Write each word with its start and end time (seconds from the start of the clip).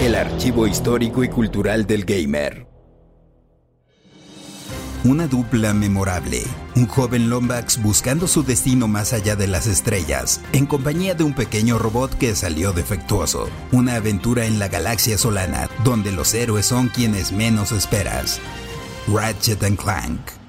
El 0.00 0.14
archivo 0.14 0.66
histórico 0.66 1.24
y 1.24 1.28
cultural 1.28 1.86
del 1.86 2.04
gamer. 2.04 2.66
Una 5.04 5.26
dupla 5.26 5.74
memorable. 5.74 6.44
Un 6.76 6.86
joven 6.86 7.28
Lombax 7.28 7.82
buscando 7.82 8.28
su 8.28 8.44
destino 8.44 8.86
más 8.86 9.12
allá 9.12 9.34
de 9.34 9.48
las 9.48 9.66
estrellas, 9.66 10.40
en 10.52 10.66
compañía 10.66 11.14
de 11.14 11.24
un 11.24 11.34
pequeño 11.34 11.78
robot 11.78 12.16
que 12.16 12.36
salió 12.36 12.72
defectuoso. 12.72 13.48
Una 13.72 13.96
aventura 13.96 14.46
en 14.46 14.60
la 14.60 14.68
galaxia 14.68 15.18
solana, 15.18 15.68
donde 15.82 16.12
los 16.12 16.32
héroes 16.34 16.66
son 16.66 16.88
quienes 16.88 17.32
menos 17.32 17.72
esperas. 17.72 18.40
Ratchet 19.08 19.64
and 19.64 19.76
Clank. 19.76 20.41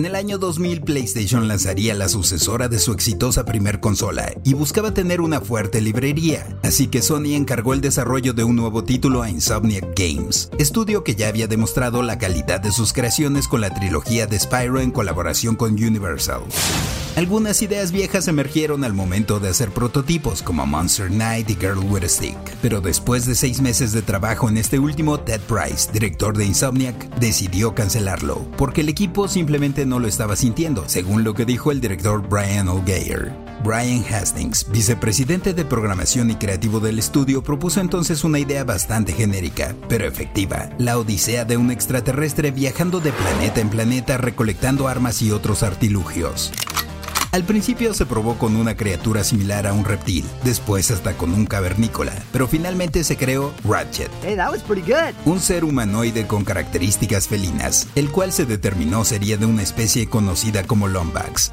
En 0.00 0.06
el 0.06 0.14
año 0.14 0.38
2000 0.38 0.80
PlayStation 0.80 1.46
lanzaría 1.46 1.94
la 1.94 2.08
sucesora 2.08 2.68
de 2.68 2.78
su 2.78 2.92
exitosa 2.92 3.44
primer 3.44 3.80
consola 3.80 4.32
y 4.44 4.54
buscaba 4.54 4.94
tener 4.94 5.20
una 5.20 5.42
fuerte 5.42 5.82
librería, 5.82 6.58
así 6.62 6.86
que 6.86 7.02
Sony 7.02 7.34
encargó 7.34 7.74
el 7.74 7.82
desarrollo 7.82 8.32
de 8.32 8.42
un 8.42 8.56
nuevo 8.56 8.82
título 8.82 9.20
a 9.20 9.28
Insomniac 9.28 9.88
Games, 9.94 10.48
estudio 10.58 11.04
que 11.04 11.16
ya 11.16 11.28
había 11.28 11.48
demostrado 11.48 12.02
la 12.02 12.16
calidad 12.16 12.60
de 12.60 12.72
sus 12.72 12.94
creaciones 12.94 13.46
con 13.46 13.60
la 13.60 13.74
trilogía 13.74 14.26
de 14.26 14.40
Spyro 14.40 14.80
en 14.80 14.90
colaboración 14.90 15.54
con 15.54 15.74
Universal. 15.74 16.44
Algunas 17.16 17.60
ideas 17.60 17.90
viejas 17.90 18.28
emergieron 18.28 18.84
al 18.84 18.94
momento 18.94 19.40
de 19.40 19.48
hacer 19.48 19.70
prototipos 19.70 20.42
como 20.42 20.64
Monster 20.64 21.08
Knight 21.08 21.50
y 21.50 21.54
Girl 21.56 21.78
with 21.78 22.04
a 22.04 22.08
Stick, 22.08 22.38
pero 22.62 22.80
después 22.80 23.26
de 23.26 23.34
seis 23.34 23.60
meses 23.60 23.92
de 23.92 24.00
trabajo 24.00 24.48
en 24.48 24.56
este 24.56 24.78
último, 24.78 25.18
Ted 25.18 25.40
Price, 25.40 25.90
director 25.92 26.36
de 26.36 26.46
Insomniac, 26.46 27.12
decidió 27.16 27.74
cancelarlo, 27.74 28.48
porque 28.56 28.82
el 28.82 28.88
equipo 28.88 29.26
simplemente 29.26 29.84
no 29.86 29.98
lo 29.98 30.06
estaba 30.06 30.36
sintiendo, 30.36 30.84
según 30.86 31.24
lo 31.24 31.34
que 31.34 31.44
dijo 31.44 31.72
el 31.72 31.80
director 31.80 32.26
Brian 32.26 32.68
O'Geyer. 32.68 33.32
Brian 33.64 34.02
Hastings, 34.10 34.70
vicepresidente 34.70 35.52
de 35.52 35.64
programación 35.64 36.30
y 36.30 36.36
creativo 36.36 36.80
del 36.80 36.98
estudio, 36.98 37.42
propuso 37.42 37.80
entonces 37.80 38.24
una 38.24 38.38
idea 38.38 38.64
bastante 38.64 39.12
genérica, 39.12 39.74
pero 39.88 40.06
efectiva, 40.06 40.70
la 40.78 40.96
odisea 40.96 41.44
de 41.44 41.56
un 41.56 41.70
extraterrestre 41.70 42.52
viajando 42.52 43.00
de 43.00 43.12
planeta 43.12 43.60
en 43.60 43.68
planeta 43.68 44.16
recolectando 44.16 44.88
armas 44.88 45.20
y 45.20 45.32
otros 45.32 45.62
artilugios. 45.62 46.52
Al 47.32 47.44
principio 47.44 47.94
se 47.94 48.06
probó 48.06 48.36
con 48.38 48.56
una 48.56 48.76
criatura 48.76 49.22
similar 49.22 49.68
a 49.68 49.72
un 49.72 49.84
reptil, 49.84 50.24
después 50.42 50.90
hasta 50.90 51.12
con 51.12 51.32
un 51.32 51.46
cavernícola, 51.46 52.12
pero 52.32 52.48
finalmente 52.48 53.04
se 53.04 53.16
creó 53.16 53.52
Ratchet. 53.62 54.10
Un 55.24 55.38
ser 55.38 55.64
humanoide 55.64 56.26
con 56.26 56.44
características 56.44 57.28
felinas, 57.28 57.86
el 57.94 58.10
cual 58.10 58.32
se 58.32 58.46
determinó 58.46 59.04
sería 59.04 59.36
de 59.36 59.46
una 59.46 59.62
especie 59.62 60.08
conocida 60.08 60.64
como 60.64 60.88
Lombax. 60.88 61.52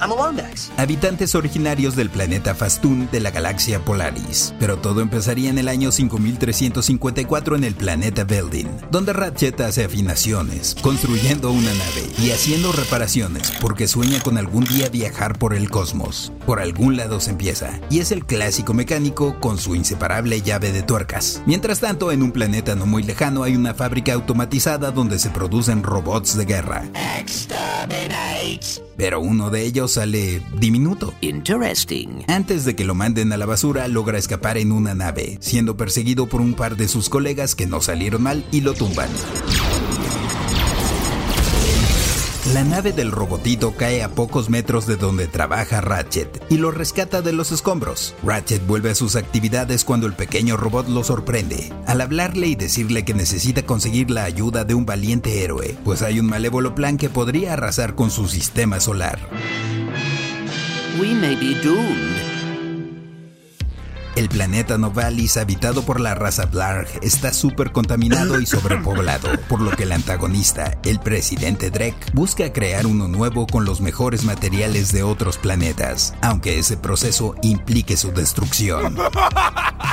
Habitantes 0.78 1.36
originarios 1.36 1.96
del 1.96 2.10
planeta 2.10 2.56
Fastun 2.56 3.08
de 3.12 3.20
la 3.20 3.30
galaxia 3.30 3.80
Polaris. 3.80 4.56
Pero 4.60 4.80
todo 4.80 5.02
empezaría 5.02 5.52
en 5.52 5.60
el 5.60 5.68
año 5.68 5.92
5354 5.92 7.56
en 7.56 7.64
el 7.64 7.76
planeta 7.76 8.24
Veldin, 8.24 8.70
donde 8.90 9.14
Ratchet 9.14 9.62
hace 9.62 9.86
afinaciones, 9.86 10.76
construyendo 10.82 11.52
una 11.52 11.72
nave 11.72 12.10
y 12.18 12.32
haciendo 12.32 12.72
reparaciones 12.72 13.52
porque 13.62 13.88
sueña 13.88 14.20
con 14.22 14.40
algún 14.40 14.64
día 14.64 14.90
viajar 14.90 15.38
por 15.38 15.54
el 15.54 15.67
cosmos. 15.70 16.32
Por 16.46 16.60
algún 16.60 16.98
lado 16.98 17.20
se 17.20 17.32
empieza, 17.32 17.80
y 17.90 18.00
es 18.00 18.12
el 18.12 18.26
clásico 18.26 18.74
mecánico 18.74 19.40
con 19.40 19.58
su 19.58 19.76
inseparable 19.76 20.42
llave 20.42 20.72
de 20.72 20.84
tuercas. 20.84 21.42
Mientras 21.46 21.80
tanto, 21.80 22.12
en 22.12 22.24
un 22.24 22.32
planeta 22.32 22.76
no 22.76 22.86
muy 22.86 23.04
lejano 23.04 23.44
hay 23.44 23.56
una 23.56 23.74
fábrica 23.74 24.14
automatizada 24.14 24.92
donde 24.92 25.20
se 25.20 25.30
producen 25.30 25.84
robots 25.84 26.38
de 26.38 26.46
guerra. 26.46 26.84
Pero 28.98 29.20
uno 29.20 29.50
de 29.50 29.64
ellos 29.64 29.92
sale 29.94 30.42
diminuto. 30.58 31.14
Interesting. 31.22 32.24
Antes 32.28 32.66
de 32.66 32.76
que 32.76 32.84
lo 32.84 32.96
manden 32.96 33.32
a 33.32 33.38
la 33.38 33.46
basura, 33.46 33.88
logra 33.88 34.18
escapar 34.18 34.58
en 34.58 34.72
una 34.72 34.96
nave, 34.96 35.38
siendo 35.40 35.78
perseguido 35.78 36.28
por 36.28 36.42
un 36.42 36.56
par 36.56 36.76
de 36.76 36.88
sus 36.88 37.10
colegas 37.10 37.56
que 37.56 37.68
no 37.68 37.82
salieron 37.82 38.24
mal 38.24 38.46
y 38.52 38.62
lo 38.62 38.74
tumban. 38.74 39.10
La 42.58 42.64
nave 42.64 42.92
del 42.92 43.12
robotito 43.12 43.76
cae 43.76 44.02
a 44.02 44.10
pocos 44.10 44.50
metros 44.50 44.88
de 44.88 44.96
donde 44.96 45.28
trabaja 45.28 45.80
Ratchet 45.80 46.44
y 46.50 46.58
lo 46.58 46.72
rescata 46.72 47.22
de 47.22 47.32
los 47.32 47.52
escombros. 47.52 48.16
Ratchet 48.24 48.66
vuelve 48.66 48.90
a 48.90 48.96
sus 48.96 49.16
actividades 49.16 49.86
cuando 49.86 50.08
el 50.08 50.14
pequeño 50.14 50.58
robot 50.58 50.88
lo 50.88 51.04
sorprende, 51.04 51.72
al 51.86 52.02
hablarle 52.02 52.48
y 52.48 52.56
decirle 52.56 53.06
que 53.06 53.14
necesita 53.14 53.62
conseguir 53.62 54.10
la 54.10 54.24
ayuda 54.24 54.66
de 54.66 54.74
un 54.74 54.88
valiente 54.88 55.44
héroe, 55.44 55.78
pues 55.86 56.02
hay 56.02 56.20
un 56.20 56.26
malévolo 56.26 56.74
plan 56.74 56.98
que 56.98 57.12
podría 57.12 57.54
arrasar 57.54 57.94
con 57.94 58.10
su 58.10 58.28
sistema 58.28 58.80
solar. 58.80 59.20
We 61.00 61.14
may 61.14 61.36
be 61.36 61.54
doomed. 61.62 62.17
El 64.18 64.30
planeta 64.30 64.80
Novalis, 64.80 65.38
habitado 65.38 65.84
por 65.84 66.00
la 66.00 66.16
raza 66.16 66.46
Blarg, 66.48 66.88
está 67.04 67.32
súper 67.32 67.72
contaminado 67.72 68.42
y 68.42 68.48
sobrepoblado, 68.48 69.30
por 69.48 69.62
lo 69.62 69.70
que 69.70 69.84
el 69.84 69.92
antagonista, 69.92 70.76
el 70.86 71.00
presidente 71.00 71.70
Drek, 71.70 72.16
busca 72.16 72.52
crear 72.52 72.88
uno 72.88 73.08
nuevo 73.08 73.46
con 73.46 73.64
los 73.64 73.80
mejores 73.80 74.24
materiales 74.24 74.92
de 74.92 75.04
otros 75.04 75.38
planetas, 75.38 76.16
aunque 76.22 76.58
ese 76.58 76.78
proceso 76.78 77.36
implique 77.44 77.96
su 77.96 78.12
destrucción. 78.12 78.98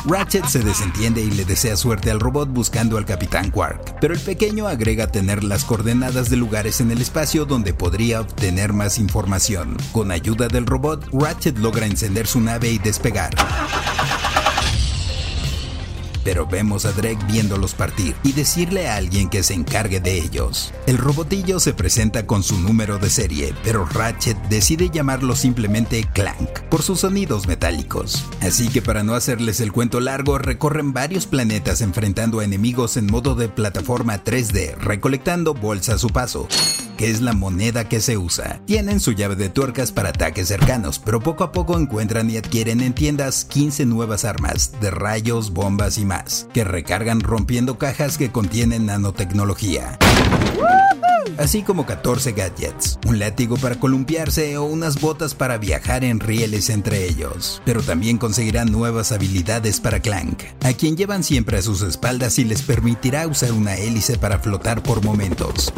Ratchet 0.06 0.46
se 0.46 0.60
desentiende 0.60 1.20
y 1.20 1.30
le 1.30 1.44
desea 1.44 1.76
suerte 1.76 2.10
al 2.10 2.18
robot 2.20 2.48
buscando 2.48 2.96
al 2.96 3.04
Capitán 3.04 3.50
Quark, 3.50 3.96
pero 4.00 4.14
el 4.14 4.20
pequeño 4.20 4.68
agrega 4.68 5.06
tener 5.08 5.44
las 5.44 5.66
coordenadas 5.66 6.30
de 6.30 6.36
lugares 6.36 6.80
en 6.80 6.90
el 6.90 7.02
espacio 7.02 7.44
donde 7.44 7.74
podría 7.74 8.22
obtener 8.22 8.72
más 8.72 8.96
información. 8.96 9.76
Con 9.92 10.10
ayuda 10.10 10.48
del 10.48 10.64
robot, 10.64 11.10
Ratchet 11.12 11.58
logra 11.58 11.84
encender 11.84 12.26
su 12.26 12.40
nave 12.40 12.70
y 12.70 12.78
despegar 12.78 13.34
pero 16.24 16.46
vemos 16.46 16.84
a 16.86 16.92
Drake 16.92 17.24
viéndolos 17.26 17.74
partir 17.74 18.14
y 18.24 18.32
decirle 18.32 18.88
a 18.88 18.96
alguien 18.96 19.28
que 19.28 19.42
se 19.42 19.54
encargue 19.54 20.00
de 20.00 20.18
ellos. 20.18 20.72
El 20.86 20.98
robotillo 20.98 21.60
se 21.60 21.74
presenta 21.74 22.26
con 22.26 22.42
su 22.42 22.58
número 22.58 22.98
de 22.98 23.10
serie, 23.10 23.54
pero 23.62 23.84
Ratchet 23.84 24.36
decide 24.48 24.90
llamarlo 24.90 25.36
simplemente 25.36 26.04
Clank 26.12 26.60
por 26.70 26.82
sus 26.82 27.00
sonidos 27.00 27.46
metálicos. 27.46 28.24
Así 28.40 28.68
que 28.68 28.82
para 28.82 29.04
no 29.04 29.14
hacerles 29.14 29.60
el 29.60 29.72
cuento 29.72 30.00
largo, 30.00 30.38
recorren 30.38 30.92
varios 30.92 31.26
planetas 31.26 31.80
enfrentando 31.80 32.40
a 32.40 32.44
enemigos 32.44 32.96
en 32.96 33.06
modo 33.06 33.34
de 33.34 33.48
plataforma 33.48 34.24
3D, 34.24 34.76
recolectando 34.76 35.54
bolsa 35.54 35.94
a 35.94 35.98
su 35.98 36.08
paso 36.08 36.48
que 36.96 37.10
es 37.10 37.20
la 37.20 37.32
moneda 37.32 37.88
que 37.88 38.00
se 38.00 38.16
usa. 38.16 38.60
Tienen 38.66 39.00
su 39.00 39.12
llave 39.12 39.36
de 39.36 39.48
tuercas 39.48 39.92
para 39.92 40.10
ataques 40.10 40.48
cercanos, 40.48 40.98
pero 40.98 41.20
poco 41.20 41.44
a 41.44 41.52
poco 41.52 41.78
encuentran 41.78 42.30
y 42.30 42.36
adquieren 42.36 42.80
en 42.80 42.94
tiendas 42.94 43.44
15 43.44 43.86
nuevas 43.86 44.24
armas 44.24 44.72
de 44.80 44.90
rayos, 44.90 45.52
bombas 45.52 45.98
y 45.98 46.04
más, 46.04 46.48
que 46.52 46.64
recargan 46.64 47.20
rompiendo 47.20 47.78
cajas 47.78 48.18
que 48.18 48.30
contienen 48.30 48.86
nanotecnología 48.86 49.98
así 51.38 51.62
como 51.62 51.86
14 51.86 52.32
gadgets, 52.32 52.98
un 53.06 53.18
látigo 53.18 53.56
para 53.56 53.76
columpiarse 53.76 54.56
o 54.56 54.64
unas 54.64 55.00
botas 55.00 55.34
para 55.34 55.58
viajar 55.58 56.04
en 56.04 56.20
rieles 56.20 56.70
entre 56.70 57.06
ellos. 57.06 57.62
Pero 57.64 57.82
también 57.82 58.18
conseguirán 58.18 58.70
nuevas 58.70 59.12
habilidades 59.12 59.80
para 59.80 60.00
Clank, 60.00 60.42
a 60.62 60.72
quien 60.72 60.96
llevan 60.96 61.22
siempre 61.22 61.58
a 61.58 61.62
sus 61.62 61.82
espaldas 61.82 62.38
y 62.38 62.44
les 62.44 62.62
permitirá 62.62 63.26
usar 63.26 63.52
una 63.52 63.76
hélice 63.76 64.18
para 64.18 64.38
flotar 64.38 64.82
por 64.82 65.04
momentos 65.04 65.72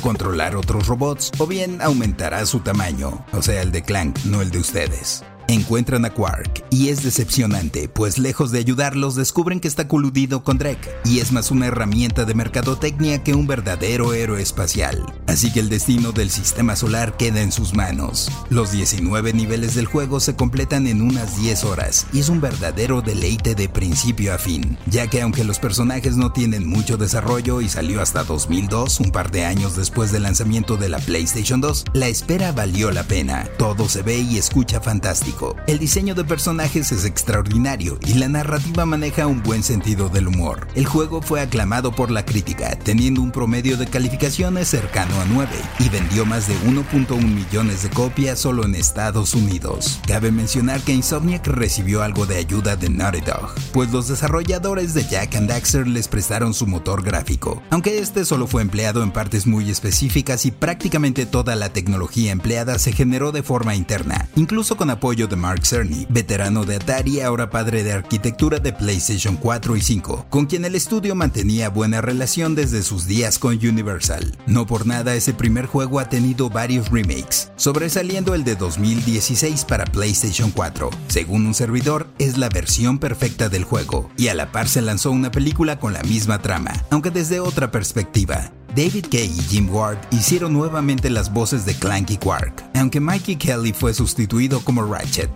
controlar 0.00 0.56
otros 0.56 0.86
robots 0.86 1.30
o 1.38 1.46
bien 1.46 1.80
aumentará 1.80 2.44
su 2.46 2.60
tamaño, 2.60 3.24
o 3.32 3.42
sea 3.42 3.62
el 3.62 3.72
de 3.72 3.82
Clank, 3.82 4.18
no 4.24 4.42
el 4.42 4.50
de 4.50 4.58
ustedes. 4.58 5.22
Encuentran 5.50 6.04
a 6.04 6.10
Quark 6.10 6.64
y 6.70 6.90
es 6.90 7.02
decepcionante, 7.02 7.88
pues 7.88 8.18
lejos 8.18 8.52
de 8.52 8.60
ayudarlos 8.60 9.16
descubren 9.16 9.58
que 9.58 9.66
está 9.66 9.88
coludido 9.88 10.44
con 10.44 10.58
Drake 10.58 10.88
y 11.04 11.18
es 11.18 11.32
más 11.32 11.50
una 11.50 11.66
herramienta 11.66 12.24
de 12.24 12.34
mercadotecnia 12.34 13.24
que 13.24 13.34
un 13.34 13.48
verdadero 13.48 14.14
héroe 14.14 14.40
espacial. 14.40 15.04
Así 15.26 15.52
que 15.52 15.58
el 15.58 15.68
destino 15.68 16.12
del 16.12 16.30
sistema 16.30 16.76
solar 16.76 17.16
queda 17.16 17.40
en 17.40 17.50
sus 17.50 17.74
manos. 17.74 18.30
Los 18.48 18.70
19 18.70 19.32
niveles 19.32 19.74
del 19.74 19.86
juego 19.86 20.20
se 20.20 20.36
completan 20.36 20.86
en 20.86 21.02
unas 21.02 21.40
10 21.40 21.64
horas 21.64 22.06
y 22.12 22.20
es 22.20 22.28
un 22.28 22.40
verdadero 22.40 23.02
deleite 23.02 23.56
de 23.56 23.68
principio 23.68 24.32
a 24.32 24.38
fin, 24.38 24.78
ya 24.86 25.08
que 25.08 25.20
aunque 25.20 25.42
los 25.42 25.58
personajes 25.58 26.16
no 26.16 26.30
tienen 26.30 26.64
mucho 26.64 26.96
desarrollo 26.96 27.60
y 27.60 27.68
salió 27.68 28.02
hasta 28.02 28.22
2002, 28.22 29.00
un 29.00 29.10
par 29.10 29.32
de 29.32 29.46
años 29.46 29.74
después 29.74 30.12
del 30.12 30.22
lanzamiento 30.22 30.76
de 30.76 30.90
la 30.90 31.00
PlayStation 31.00 31.60
2, 31.60 31.86
la 31.94 32.06
espera 32.06 32.52
valió 32.52 32.92
la 32.92 33.02
pena. 33.02 33.48
Todo 33.58 33.88
se 33.88 34.02
ve 34.02 34.20
y 34.20 34.38
escucha 34.38 34.80
fantástico 34.80 35.39
el 35.66 35.78
diseño 35.78 36.14
de 36.14 36.24
personajes 36.24 36.92
es 36.92 37.04
extraordinario 37.04 37.98
y 38.06 38.14
la 38.14 38.28
narrativa 38.28 38.84
maneja 38.84 39.26
un 39.26 39.42
buen 39.42 39.62
sentido 39.62 40.08
del 40.08 40.28
humor. 40.28 40.68
El 40.74 40.86
juego 40.86 41.22
fue 41.22 41.40
aclamado 41.40 41.92
por 41.92 42.10
la 42.10 42.24
crítica, 42.24 42.78
teniendo 42.78 43.22
un 43.22 43.30
promedio 43.30 43.76
de 43.76 43.86
calificaciones 43.86 44.68
cercano 44.68 45.18
a 45.20 45.24
9 45.26 45.50
y 45.78 45.88
vendió 45.88 46.26
más 46.26 46.46
de 46.46 46.54
1.1 46.66 47.22
millones 47.22 47.82
de 47.82 47.90
copias 47.90 48.38
solo 48.38 48.64
en 48.64 48.74
Estados 48.74 49.34
Unidos. 49.34 50.00
Cabe 50.06 50.30
mencionar 50.30 50.80
que 50.80 50.92
Insomniac 50.92 51.46
recibió 51.46 52.02
algo 52.02 52.26
de 52.26 52.36
ayuda 52.36 52.76
de 52.76 52.90
Naughty 52.90 53.20
Dog, 53.20 53.54
pues 53.72 53.90
los 53.90 54.08
desarrolladores 54.08 54.94
de 54.94 55.06
Jack 55.08 55.36
and 55.36 55.48
Daxter 55.48 55.86
les 55.86 56.08
prestaron 56.08 56.52
su 56.54 56.66
motor 56.66 57.02
gráfico, 57.02 57.62
aunque 57.70 57.98
este 57.98 58.24
solo 58.24 58.46
fue 58.46 58.62
empleado 58.62 59.02
en 59.02 59.10
partes 59.10 59.46
muy 59.46 59.70
específicas 59.70 60.44
y 60.44 60.50
prácticamente 60.50 61.26
toda 61.26 61.56
la 61.56 61.72
tecnología 61.72 62.32
empleada 62.32 62.78
se 62.78 62.92
generó 62.92 63.32
de 63.32 63.42
forma 63.42 63.74
interna, 63.74 64.28
incluso 64.36 64.76
con 64.76 64.90
apoyo 64.90 65.29
de 65.30 65.36
Mark 65.36 65.64
Cerny, 65.64 66.06
veterano 66.10 66.66
de 66.66 66.76
Atari 66.76 67.20
ahora 67.20 67.48
padre 67.48 67.82
de 67.82 67.92
arquitectura 67.92 68.58
de 68.58 68.74
PlayStation 68.74 69.36
4 69.36 69.76
y 69.76 69.80
5, 69.80 70.26
con 70.28 70.44
quien 70.44 70.66
el 70.66 70.74
estudio 70.74 71.14
mantenía 71.14 71.70
buena 71.70 72.02
relación 72.02 72.54
desde 72.54 72.82
sus 72.82 73.06
días 73.06 73.38
con 73.38 73.54
Universal. 73.56 74.36
No 74.46 74.66
por 74.66 74.86
nada 74.86 75.14
ese 75.14 75.32
primer 75.32 75.66
juego 75.66 76.00
ha 76.00 76.08
tenido 76.08 76.50
varios 76.50 76.90
remakes, 76.90 77.50
sobresaliendo 77.56 78.34
el 78.34 78.44
de 78.44 78.56
2016 78.56 79.64
para 79.64 79.84
PlayStation 79.84 80.50
4. 80.50 80.90
Según 81.08 81.46
un 81.46 81.54
servidor, 81.54 82.08
es 82.18 82.36
la 82.36 82.48
versión 82.48 82.98
perfecta 82.98 83.48
del 83.48 83.64
juego, 83.64 84.10
y 84.16 84.28
a 84.28 84.34
la 84.34 84.52
par 84.52 84.68
se 84.68 84.82
lanzó 84.82 85.10
una 85.10 85.30
película 85.30 85.78
con 85.78 85.92
la 85.92 86.02
misma 86.02 86.42
trama, 86.42 86.72
aunque 86.90 87.10
desde 87.10 87.40
otra 87.40 87.70
perspectiva. 87.70 88.52
David 88.74 89.06
Kay 89.10 89.26
y 89.26 89.42
Jim 89.48 89.68
Ward 89.68 89.98
hicieron 90.12 90.52
nuevamente 90.52 91.10
las 91.10 91.32
voces 91.32 91.64
de 91.64 91.74
Clanky 91.74 92.16
Quark, 92.16 92.62
aunque 92.74 93.00
Mikey 93.00 93.36
Kelly 93.36 93.72
fue 93.72 93.92
sustituido 93.94 94.60
como 94.60 94.84
Ratchet. 94.84 95.30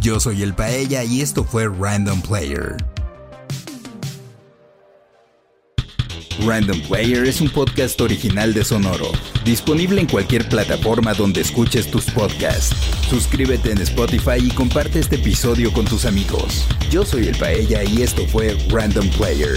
Yo 0.00 0.20
soy 0.20 0.42
el 0.42 0.54
Paella 0.54 1.02
y 1.02 1.22
esto 1.22 1.44
fue 1.44 1.66
Random 1.68 2.20
Player. 2.20 2.76
Random 6.44 6.78
Player 6.88 7.24
es 7.24 7.40
un 7.40 7.48
podcast 7.48 7.98
original 8.00 8.52
de 8.52 8.64
Sonoro, 8.64 9.10
disponible 9.44 10.00
en 10.00 10.06
cualquier 10.06 10.46
plataforma 10.48 11.14
donde 11.14 11.40
escuches 11.40 11.90
tus 11.90 12.04
podcasts. 12.10 12.76
Suscríbete 13.08 13.70
en 13.70 13.78
Spotify 13.78 14.38
y 14.38 14.50
comparte 14.50 14.98
este 14.98 15.16
episodio 15.16 15.72
con 15.72 15.86
tus 15.86 16.04
amigos. 16.04 16.66
Yo 16.90 17.04
soy 17.04 17.28
el 17.28 17.36
Paella 17.38 17.82
y 17.84 18.02
esto 18.02 18.26
fue 18.26 18.58
Random 18.68 19.08
Player. 19.10 19.56